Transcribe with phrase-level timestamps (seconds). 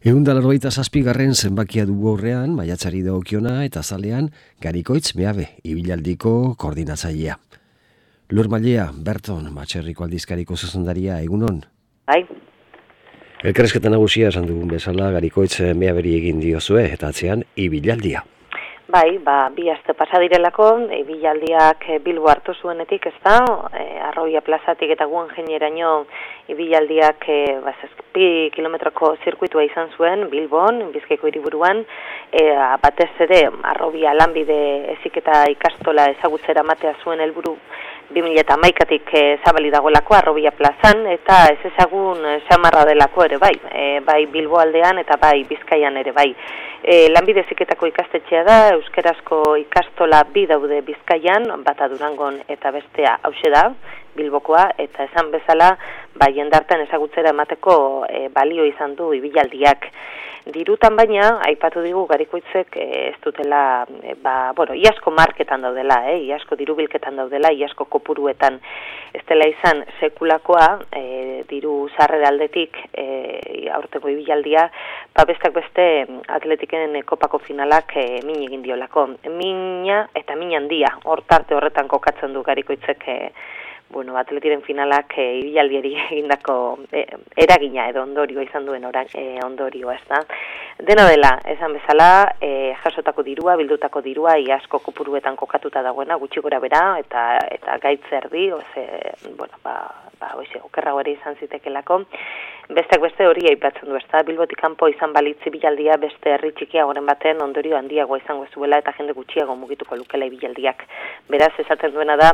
[0.00, 4.30] Egun dalarroita zazpigarren zenbakia dugu horrean, maiatzari daokiona eta zalean,
[4.64, 7.34] garikoitz meabe, ibilaldiko koordinatzailea.
[8.32, 11.60] Lur Malea, Berton, Matxerriko aldizkariko zuzendaria, egunon?
[12.08, 12.22] Bai.
[13.44, 18.24] Elkarrezketan nagusia esan dugun bezala, garikoitz meaberi egin diozue, eta atzean, ibilaldia.
[18.90, 23.36] Bai, ba, bi aste pasa direlako, e, bilaldiak e, bilbo hartu zuenetik, ez da,
[23.70, 25.90] e, arroia plazatik eta guen jeneraino
[26.50, 31.84] ibilaldiak e, ba, zazpi kilometroko zirkuitua izan zuen, bilbon, bizkaiko hiriburuan,
[32.32, 32.42] e,
[32.82, 34.58] batez ere, arrobia lanbide
[34.96, 37.54] ezik eta ikastola ezagutzera matea zuen helburu
[38.14, 43.54] 2000 eta maikatik e, zabali dagoelako arrobia plazan, eta ez ezagun samarra delako ere bai,
[43.70, 46.28] e, bai bilbo aldean eta bai bizkaian ere bai.
[46.82, 53.52] E, lanbide ziketako ikastetxea da, euskerazko ikastola bi daude bizkaian, bata durangon eta bestea hause
[53.52, 53.66] da,
[54.16, 55.74] bilbokoa, eta esan bezala,
[56.18, 59.90] bai jendartan ezagutzera emateko e, balio izan du ibilaldiak.
[60.48, 66.16] Dirutan baina, aipatu digu garikoitzek e, ez dutela, e, ba, bueno, iasko marketan daudela, eh,
[66.30, 68.56] iasko dirubilketan daudela, iasko kopuruetan
[69.12, 71.04] ez dela izan sekulakoa, e,
[71.50, 74.64] diru zarre aldetik e, aurteko ibilaldia,
[75.12, 75.86] ba, bestak beste
[76.32, 79.10] atletiken kopako finalak e, min egin diolako.
[79.28, 83.18] Mina eta min handia, hortarte horretan kokatzen du garikoitzek e,
[83.90, 86.56] bueno, atletiren finalak e, ibilaldieri egindako
[86.92, 87.04] e,
[87.36, 90.22] eragina edo ondorio izan duen ora, e, ondorio, ez da.
[90.78, 96.60] Dena dela, esan bezala, e, jasotako dirua, bildutako dirua, iasko kopuruetan kokatuta dagoena, gutxi gora
[96.62, 98.86] bera, eta, eta gaitzer di, oze,
[99.36, 99.76] bueno, ba,
[100.20, 102.00] ba, oize, okerra hori izan zitekelako.
[102.70, 107.40] Besteak beste hori aipatzen du, ezta Bilbotik kanpo izan balitzi bilaldia beste herri txikiagoren baten
[107.42, 110.84] ondorio handiago izango zuela eta jende gutxiago mugituko lukela bilaldiak.
[111.34, 112.30] Beraz, esaten duena da,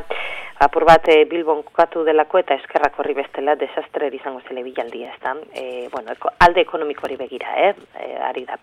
[0.59, 5.35] apur bat e, Bilbon kokatu delako eta eskerrak horri bestela desastre izango zele bilaldia, ezta?
[5.53, 6.15] E, bueno,
[6.47, 7.75] alde ekonomiko hori begira, eh?
[8.01, 8.57] E, ari da.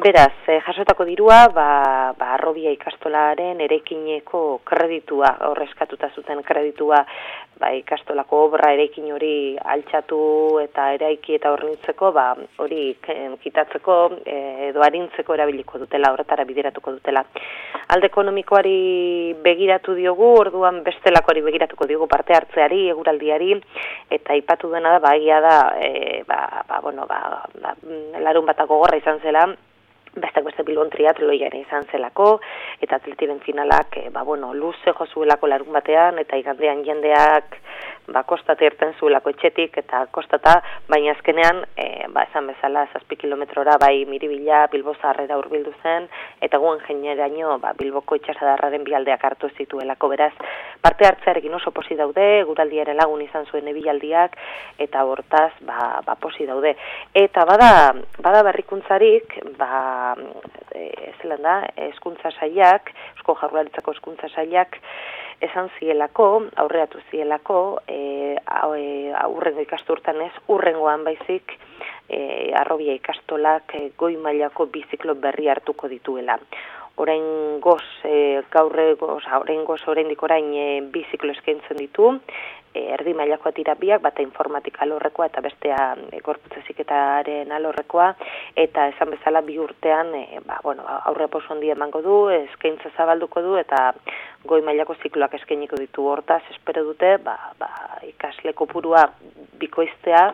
[0.00, 1.68] Beraz, e, jasotako dirua, ba,
[2.18, 7.02] ba arrobia ikastolaren erekineko kreditua, horrezkatuta zuten kreditua,
[7.60, 10.20] ba, ikastolako obra erekin hori altxatu
[10.64, 12.30] eta eraiki eta horrenitzeko, ba,
[12.64, 12.96] hori
[13.42, 17.24] kitatzeko edo harintzeko erabiliko dutela, horretara bideratuko dutela.
[17.92, 20.82] Alde ekonomikoari begiratu diogu, orduan
[21.26, 23.60] bestelakoari begiratuko diogu parte hartzeari, eguraldiari,
[24.10, 27.74] eta ipatu dena da, ba, egia da, e, ba, ba, bueno, ba, ba,
[28.20, 29.46] larun batako gorra izan zela,
[30.16, 32.38] beste beste bilbon triatloia ere izan zelako,
[32.80, 37.58] eta atletiren finalak, e, ba, bueno, luze jozuelako larun batean, eta igandean jendeak,
[38.08, 40.56] ba, kostate erten zuelako etxetik, eta kostata,
[40.88, 46.08] baina azkenean, e, ba, esan bezala, zazpi kilometrora, bai, miribila, bilbo zaharrera urbildu zen,
[46.40, 50.32] eta guen jeneraino, ba, bilboko itxasadarraren bialdeak hartu zituelako, beraz,
[50.80, 54.36] parte hartzearekin oso posi daude, guraldiare lagun izan zuen ebilaldiak,
[54.78, 56.76] eta hortaz, ba, ba posi daude.
[57.14, 57.70] Eta bada,
[58.22, 60.05] bada berrikuntzarik, ba,
[60.74, 61.56] e, zelan da,
[61.88, 64.78] eskuntza saiak, esko jarrularitzako eskuntza saiak,
[65.44, 66.28] esan zielako,
[66.62, 71.58] aurreatu zielako, e, aurrengo ikasturtan ez, urrengoan baizik,
[72.08, 76.38] e, arrobia ikastolak e, goi mailako biziklo berri hartuko dituela.
[76.96, 82.14] Orain goz, e, gaurre goz, orain goz, orain orain e, biziklo eskaintzen ditu,
[82.76, 85.80] E, erdi mailako tirapiak, bata informatika alorrekoa eta bestea
[86.12, 88.10] e, gorputzeziketaren alorrekoa,
[88.64, 93.42] eta esan bezala bi urtean, e, ba, bueno, aurre poso handi emango du, eskaintza zabalduko
[93.44, 93.82] du, eta
[94.46, 96.04] goi mailako zikloak eskainiko ditu.
[96.12, 97.70] Hortaz, espero dute, ba, ba,
[98.06, 99.06] ikasle kopurua
[99.60, 100.26] bikoiztea,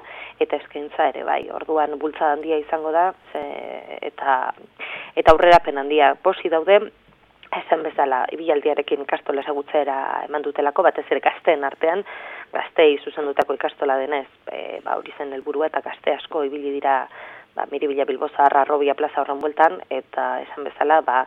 [0.42, 3.44] eta eskaintza ere, bai, orduan bultza handia izango da, ze,
[4.10, 4.40] eta,
[5.16, 6.14] eta aurrera handia.
[6.22, 6.80] Posi daude,
[7.60, 9.96] esan bezala ibialdiarekin ikastola ezagutzera
[10.28, 12.04] eman dutelako, batez ere gazteen artean,
[12.52, 17.02] gaztei zuzendutako ikastola denez, e, ba, hori zen helburua eta gazte asko ibili dira
[17.56, 21.26] ba, miribila bilboza arrobia plaza horren bueltan, eta esan bezala, ba,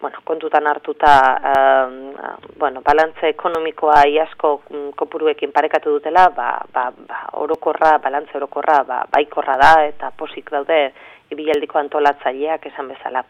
[0.00, 1.12] bueno, kontutan hartuta
[1.50, 2.14] um,
[2.58, 9.04] bueno, balantze ekonomikoa iasko mm, kopuruekin parekatu dutela, ba, ba, ba, orokorra, balantze orokorra, ba,
[9.12, 10.80] baikorra da, eta posik daude
[11.32, 13.24] ibialdiko antolatzaileak esan bezala.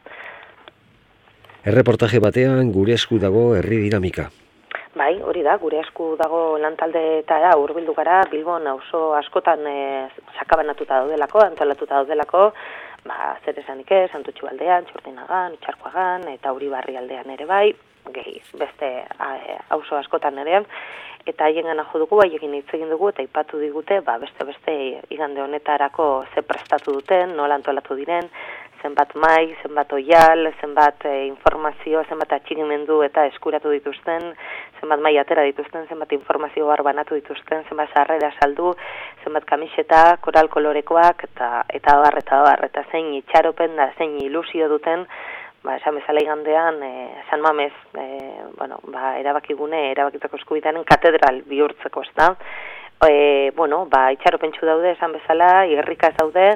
[1.66, 4.28] Erreportaje batean gure esku dago herri dinamika.
[4.94, 9.80] Bai, hori da, gure esku dago lantalde eta da, urbildu gara, Bilbon oso askotan e,
[10.38, 12.44] sakabanatuta daudelako, antolatuta daudelako,
[13.10, 17.74] ba, zer esanik ez, Santutxu aldean, Txortinagan, Itxarkoagan, eta Barri aldean ere bai,
[18.14, 18.92] gehi, beste
[19.74, 20.62] auzo askotan ere,
[21.26, 24.76] eta haien gana jo dugu, haiekin hitz egin dugu, eta ipatu digute, ba, beste beste
[25.10, 28.30] igande honetarako ze prestatu duten, nola antolatu diren,
[28.82, 34.28] zenbat mai, zenbat oial, zenbat e, informazio, zenbat atxigimendu eta eskuratu dituzten,
[34.80, 38.74] zenbat mai atera dituzten, zenbat informazio banatu dituzten, zenbat sarrera saldu,
[39.24, 44.68] zenbat kamiseta, koral kolorekoak, eta eta bar, eta bar, eta zein itxaropen da, zein ilusio
[44.68, 45.06] duten,
[45.64, 48.06] ba, esan bezala igandean, e, San Mamez, e,
[48.58, 52.34] bueno, ba, erabakigune, erabakitako eskubitanen katedral bihurtzeko, ez da,
[53.04, 56.54] e, bueno, ba, itxaro pentsu daude esan bezala, igerrika daude,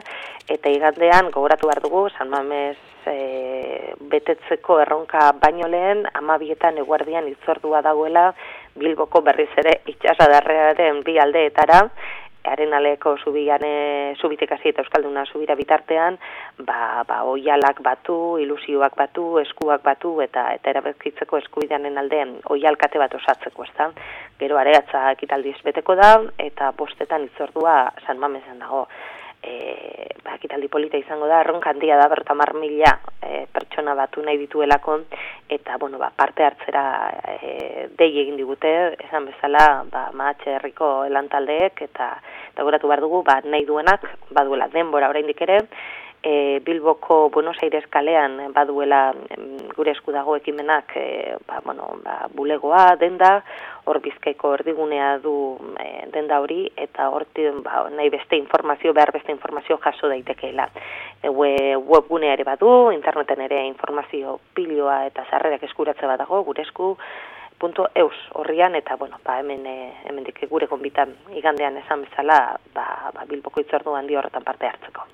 [0.49, 7.83] eta igandean gogoratu behar dugu, San Mames e, betetzeko erronka baino lehen, amabietan eguardian itzordua
[7.83, 8.31] dagoela,
[8.81, 11.83] Bilboko berriz ere itxasadarrearen bi aldeetara,
[12.45, 16.19] arenaleko zubiane, zubitek hasi eta Euskalduna zubira bitartean,
[16.59, 23.15] ba, ba, oialak batu, ilusioak batu, eskuak batu, eta eta erabekitzeko eskubideanen aldean oialkate bat
[23.15, 23.91] osatzeko, ez
[24.41, 28.87] Gero areatza ekitaldiz beteko da, eta bostetan itzordua San Mamezen dago
[29.43, 32.93] e, ba, kitaldi polita izango da, erronka handia da, berta mar mila
[33.23, 34.99] e, pertsona batu nahi dituelako,
[35.49, 36.85] eta bueno, ba, parte hartzera
[37.41, 38.73] e, dei egin digute,
[39.07, 42.13] esan bezala, ba, maatxe herriko elantaldeek, eta,
[42.53, 45.63] eta goratu behar dugu, ba, nahi duenak, baduela denbora oraindik ere,
[46.23, 49.15] e, Bilboko Buenos Aires kalean baduela
[49.77, 53.41] gure esku dago ekimenak e, ba, bueno, ba, bulegoa denda,
[53.89, 55.35] hor bizkaiko erdigunea du
[55.81, 60.69] e, denda hori, eta horti ba, nahi beste informazio, behar beste informazio jaso daitekeela.
[61.23, 66.95] E, webgunea ere badu, interneten ere informazio piloa eta sarrerak eskuratze bat dago, gure esku,
[67.61, 73.13] punto eus horrian eta bueno ba hemen e, hemendik gure konbitan igandean esan bezala ba,
[73.13, 75.05] ba Bilboko itzordu handi horretan parte hartzeko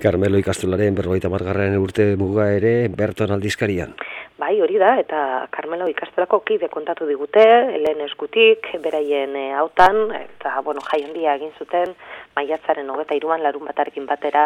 [0.00, 3.92] Carmelo ikastolaren berrogeita margarren urte muga ere Berton aldizkarian.
[4.40, 7.42] Bai, hori da, eta Carmelo ikastolako kide kontatu digute,
[7.74, 11.92] helen eskutik, beraien e, hautan, eta, bueno, jai handia egin zuten,
[12.38, 14.44] maiatzaren hogeta iruan larun batarekin batera,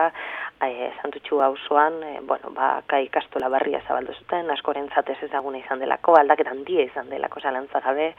[0.63, 5.83] e, santutxu hauzoan, e, bueno, ba, ka ikastola barria zabaldu zuten, askoren zatez ezaguna izan
[5.83, 7.41] delako, aldaketan handia izan delako
[7.85, 8.15] gabe,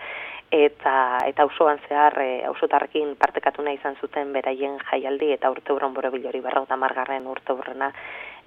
[0.52, 6.76] eta eta auzoan zehar e, auzotarrekin partekatu izan zuten beraien jaialdi eta urteuron borobilori berrauta
[6.76, 7.92] margarren urteurrena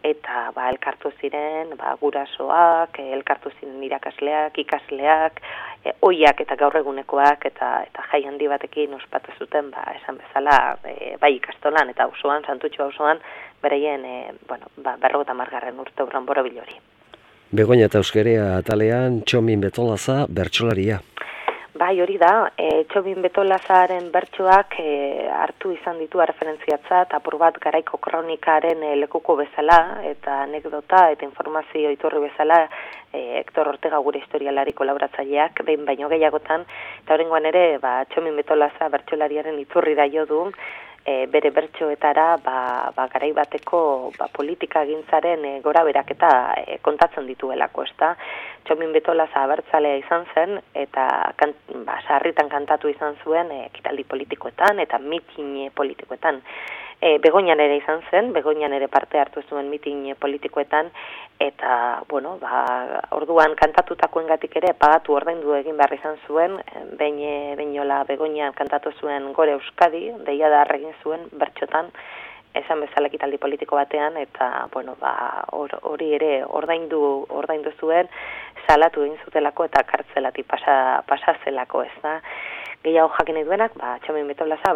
[0.03, 5.41] eta ba, elkartu ziren ba, gurasoak, elkartu ziren irakasleak, ikasleak,
[5.85, 10.79] e, oiak eta gaur egunekoak eta eta jai handi batekin ospatu zuten ba, esan bezala
[10.85, 13.19] e, bai ikastolan eta auzoan santutxo auzoan
[13.63, 14.17] beraien e,
[14.49, 16.79] bueno, ba, berrauta margarren urteurren borobilori.
[17.51, 21.01] Begoña eta euskerea atalean txomin betolaza bertsolaria.
[21.79, 24.93] Bai, hori da, e, txobin betolazaren bertsoak e,
[25.31, 31.93] hartu izan ditu referentziatza eta bat garaiko kronikaren e, lekuko bezala eta anekdota eta informazio
[31.95, 32.59] iturri bezala
[33.13, 36.67] e, Hector Ortega gure historialari kolaboratzaileak behin baino gehiagotan
[37.05, 40.43] eta horrengoan ere ba, txomin betolaza bertsolariaren iturri da jo du
[41.09, 42.59] e, bere bertsoetara ba,
[42.97, 43.81] ba, garai bateko
[44.19, 48.13] ba, politika gintzaren e, gora berak eta e, kontatzen dituelako, ezta?
[48.69, 51.07] Txomin betola zabertzalea izan zen, eta
[51.41, 51.55] kan,
[51.87, 56.43] ba, sarritan kantatu izan zuen e, kitaldi politikoetan eta mitin politikoetan
[57.01, 60.91] e, begoinan ere izan zen, begoinan ere parte hartu zuen mitin politikoetan,
[61.41, 62.63] eta, bueno, ba,
[63.17, 66.59] orduan kantatutakoen gatik ere, pagatu ordaindu egin behar izan zuen,
[66.99, 71.93] behin beinola begoinan kantatu zuen gore euskadi, deia da egin zuen bertxotan,
[72.55, 76.31] esan bezala ekitaldi politiko batean eta bueno ba hori ere
[76.61, 77.01] ordaindu
[77.41, 78.09] ordaindu zuen
[78.67, 82.19] salatu egin zutelako eta kartzelati pasa pasa zelako ez da
[82.85, 84.73] gehiago jakin duenak, ba, txamin betolaza,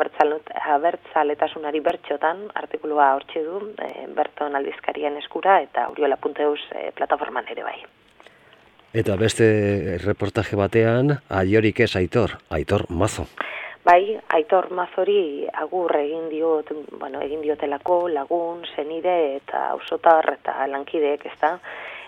[0.74, 7.78] abertzaletasunari bertxotan, artikulua hortxe du, e, berton aldizkarien eskura, eta uriola.eus e, plataforman ere bai.
[8.92, 9.46] Eta beste
[10.04, 13.24] reportaje batean, aiorik ez aitor, aitor mazo.
[13.82, 16.68] Bai, aitor mazori agur egin diot,
[17.00, 21.56] bueno, egin diotelako lagun, senide eta ausotar eta lankideek, ez da,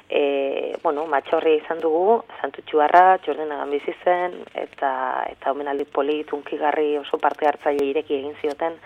[0.09, 4.93] e, bueno, matxorri izan dugu, santutxuarra, txordenagan bizi zen, eta,
[5.31, 8.77] eta omenaldi polit, unkigarri oso parte hartzaile ireki egin zioten,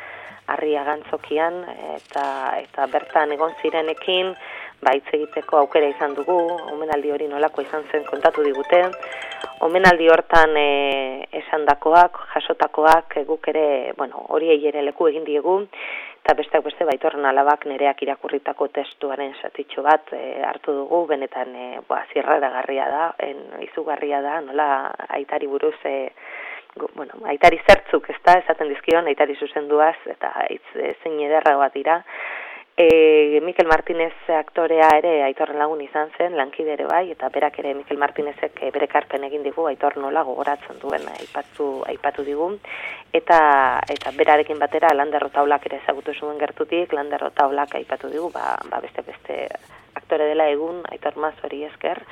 [0.48, 1.60] harria gantzokian,
[1.98, 2.24] eta,
[2.62, 4.32] eta bertan egon zirenekin,
[4.80, 6.38] ba, egiteko aukera izan dugu,
[6.72, 8.80] omenaldi hori nolako izan zen kontatu digute,
[9.66, 10.68] omenaldi hortan e,
[11.42, 15.60] esandakoak, jasotakoak, guk ere, bueno, hori ere leku egin diegu,
[16.28, 21.68] eta besteak beste baitorren alabak nereak irakurritako testuaren satitxo bat e, hartu dugu, benetan e,
[21.88, 22.02] boa,
[22.52, 24.66] garria da, en, izugarria da, nola
[25.08, 26.12] aitari buruz, e,
[26.92, 31.72] bueno, aitari zertzuk ez da, esaten dizkion, aitari zuzenduaz, eta itz, e, zein ederra bat
[31.72, 32.02] dira,
[32.80, 37.72] E, Mikel Martinez aktorea ere aitorren lagun izan zen, lankide ere bai, eta berak ere
[37.74, 42.52] Mikel Martinezek bere karpen egin digu, aitor nola gogoratzen duen aipatu, aipatu digu.
[43.10, 43.40] Eta,
[43.90, 48.78] eta berarekin batera landerro taulak ere ezagutu zuen gertutik, landerro taulak aipatu digu, ba, ba
[48.86, 49.40] beste beste
[49.98, 52.04] aktore dela egun, aitor maz hori esker,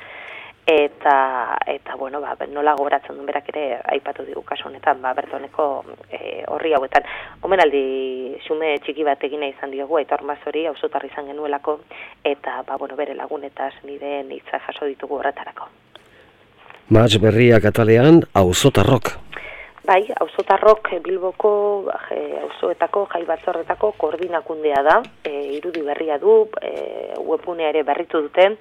[0.67, 5.85] eta eta bueno ba nola gogoratzen duen berak ere aipatu digu kasu honetan ba bertoneko
[6.11, 7.03] e, horri hauetan.
[7.41, 11.79] Omenaldi xume txiki bat egin izan diogu aitor hori auzotar izan genuelako.
[12.23, 15.69] Eta ba bueno bere lagunetaz nire hitza jaso ditugu horretarako.
[16.89, 19.15] Mats berria katalean auzotarrok.
[19.87, 21.49] Bai, auzotarrok Bilboko
[22.41, 28.57] auzoetako jai batzorretako koordinakundea da, e, irudi berria du, e, webgunea ere berritu duten,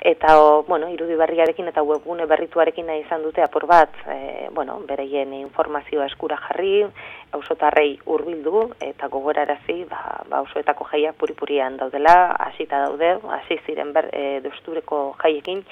[0.00, 4.78] eta o, bueno, irudi berriarekin eta webgune berrituarekin nahi izan dute apur bat, e, bueno,
[4.86, 6.86] bereien informazioa eskura jarri,
[7.34, 14.10] ausotarrei hurbildu eta gogorarazi, ba, ba ausoetako jaiak puripurian daudela, hasita daude, hasi ziren ber,
[14.14, 15.64] e, dustureko jaiekin,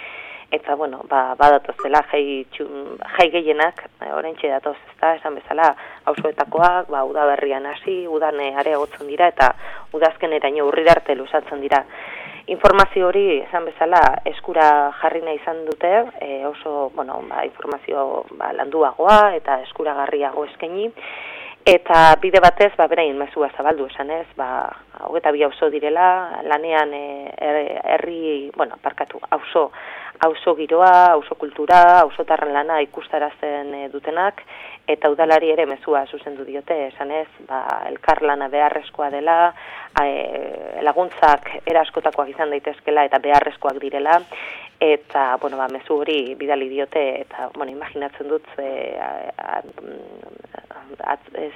[0.50, 5.71] eta bueno, ba, badatozela jai, txun, jai gehienak, e, orentxe datoz, ezta, esan bezala,
[6.11, 9.54] ausoetakoak, ba, udaberrian hasi, udan areagotzen dira, eta
[9.95, 11.85] udazken eraino urrirarte lusatzen dira
[12.47, 14.00] informazio hori esan bezala
[14.31, 14.67] eskura
[15.00, 20.91] jarri nahi izan dute, e, oso bueno, ba, informazio ba, landuagoa eta eskuragarriago eskaini.
[21.67, 24.69] Eta bide batez ba berain mezua zabaldu esan ez, ba
[25.09, 27.05] hogeta bi auzo direla, lanean e,
[27.97, 29.71] herri, bueno, parkatu, auzo
[30.25, 34.41] auzo giroa, auzo kultura, auzotarren lana ikustarazten e, dutenak
[34.87, 39.37] eta udalari ere mezua zuzendu diote, esan ez, ba, elkar lana beharrezkoa dela,
[39.99, 44.21] e, laguntzak eraskotakoak izan daitezkela eta beharrezkoak direla,
[44.81, 48.71] eta, bueno, ba, mezu hori bidali diote, eta, bueno, imaginatzen dut, e,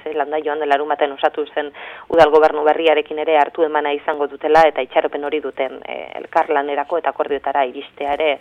[0.03, 1.71] ze landa joan dela erumaten osatu zen
[2.09, 6.99] udal gobernu berriarekin ere hartu emana izango dutela, eta itxaropen hori duten e, elkar lanerako
[6.99, 8.35] eta akordiotara iristea ere,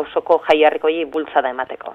[0.00, 1.94] hausoko jaiarrikoi bultzada emateko.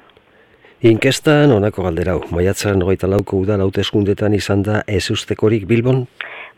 [0.86, 6.03] Inkestan honako galderau, maiatzaren hogeita lauko udal hauteskundetan izan da ez ustekorik Bilbon?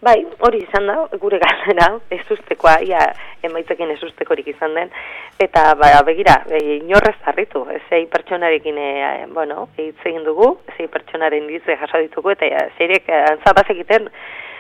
[0.04, 3.00] Bai, hori izan da, gure galdera, ez ustekoa, ia
[3.48, 4.92] emaitzekin ez ustekorik izan den,
[5.40, 8.92] eta ba, begira, e, inorrez harritu, zei pertsonarekin, e,
[9.32, 14.12] bueno, egin dugu, zei pertsonaren ditze jaso ditugu, eta ja, zeirek antzabaz egiten,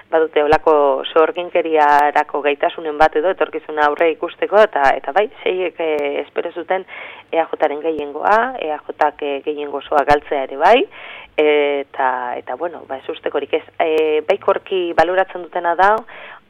[0.09, 0.73] badute olako
[1.13, 5.89] sorginkeriarako gaitasunen bat edo etorkizuna aurre ikusteko eta eta bai seiek e,
[6.23, 6.85] espero zuten
[7.31, 10.79] EAJaren gehiengoa, EAJak e, gehiengo soa galtzea ere bai
[11.39, 13.63] eta eta bueno, ba ez ustekorik ez.
[13.79, 15.93] E, baikorki baloratzen dutena da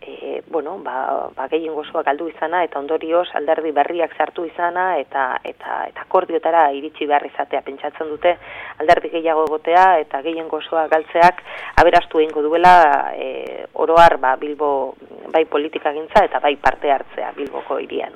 [0.01, 5.39] e, bueno, ba, ba gehien gozoa galdu izana eta ondorioz alderdi berriak sartu izana eta
[5.44, 8.36] eta eta akordiotara iritsi behar izatea pentsatzen dute
[8.79, 11.44] alderdi gehiago egotea eta gehien gozoa galtzeak
[11.82, 12.75] aberastu egingo duela
[13.15, 14.96] e, oroar ba, Bilbo
[15.34, 18.15] bai politika gintza eta bai parte hartzea Bilboko irian.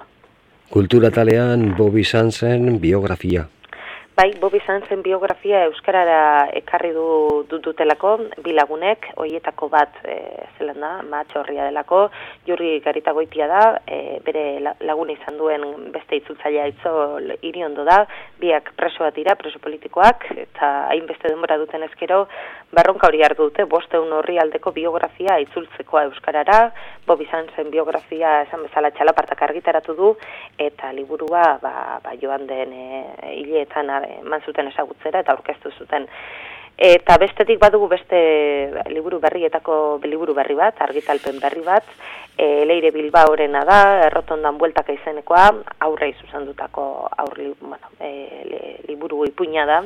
[0.74, 3.46] Kultura talean Bobi Sansen biografia.
[4.16, 8.12] Bai, Bobi zen biografia Euskarara ekarri du dutelako,
[8.46, 10.18] bilagunek, hoietako bat e,
[10.60, 12.12] zelan da, matxorria delako,
[12.46, 14.44] jurri garita goitia da, e, bere
[14.86, 15.66] lagune izan duen
[15.96, 16.94] beste itzultzailea itzo
[17.42, 18.04] hiri ondo da,
[18.38, 22.28] biak preso bat dira, preso politikoak, eta hainbeste denbora duten ezkero,
[22.70, 26.68] barronka hori hartu dute, boste un horri aldeko biografia itzultzekoa Euskarara,
[27.08, 30.14] Bobi zen biografia esan bezala txalapartak argitaratu du,
[30.62, 33.04] eta liburua ba, ba joan den e,
[33.42, 36.08] hileetan eman zuten ezagutzera eta aurkeztu zuten.
[36.74, 38.20] Eta bestetik badugu beste
[38.90, 41.86] liburu berrietako liburu berri bat, argitalpen berri bat,
[42.36, 45.44] e, Leire Bilbaorena da, errotondan bueltaka izenekoa,
[45.86, 46.86] aurre izuzendutako
[47.24, 49.84] aurri, bueno, e, liburu ipuina da,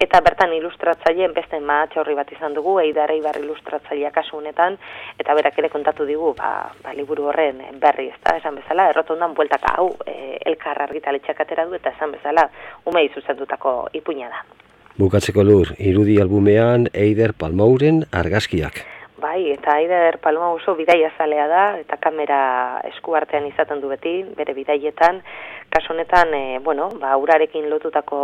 [0.00, 4.78] eta bertan ilustratzaileen beste maatxa horri bat izan dugu, eidara ibar ilustratzailea kasu honetan,
[5.20, 9.36] eta berak ere kontatu digu, ba, ba liburu horren berri, ez da, esan bezala, errotondan
[9.36, 12.48] bueltaka hau, e, elkar argitaletxak atera du, eta esan bezala,
[12.88, 14.59] ume izuzendutako ipuina da.
[14.98, 18.82] Bukatzeko lur, irudi albumean Eider Palmauren argazkiak.
[19.20, 24.54] Bai, eta Eider Palma oso bidaia zalea da, eta kamera eskuartean izaten du beti, bere
[24.56, 25.20] bidaietan.
[25.70, 28.20] Kaso honetan, e, bueno, ba, urarekin lotutako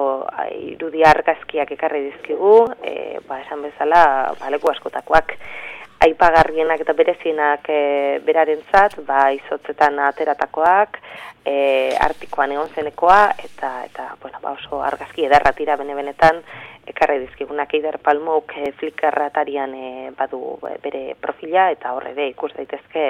[0.56, 4.02] irudi argazkiak ekarri dizkigu, e, ba, esan bezala,
[4.40, 5.37] ba, leku askotakoak
[6.05, 7.81] aipagarrienak eta berezienak e,
[8.26, 11.00] berarentzat, ba izotzetan ateratakoak,
[11.47, 16.43] e, artikoan egon zenekoa eta eta bueno, ba oso argazki ederra tira bene benetan
[16.87, 23.07] ekarri dizkigunak Eider Palmok e, flickerratarian e, badu bere profila eta horre ere ikus daitezke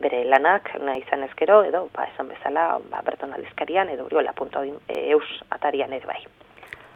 [0.00, 5.92] bere lanak nahi izan ezkero edo ba esan bezala ba berton aldizkarian edo oriola.eus atarian
[5.92, 6.20] ere bai.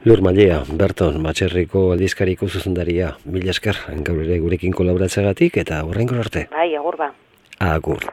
[0.02, 3.76] Lur Malea, Berton, Matxerriko aldizkariko zuzendaria, mila esker,
[4.07, 6.47] gaur ere gurekin kolaboratzeagatik eta horrengo arte.
[6.54, 7.11] Bai, agur ba.
[7.61, 8.07] Agur.